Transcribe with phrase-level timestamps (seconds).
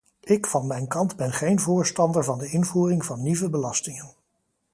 [0.23, 4.09] Ik van mijn kant ben geen voorstander van de invoering van nieuwe belastingen.